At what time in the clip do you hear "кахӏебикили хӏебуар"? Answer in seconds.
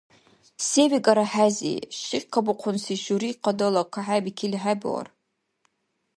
3.93-5.07